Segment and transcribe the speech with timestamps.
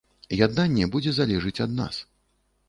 [0.37, 2.01] Яднанне будзе залежыць ад нас.